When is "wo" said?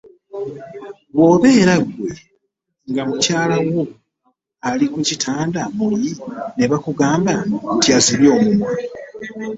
3.65-3.81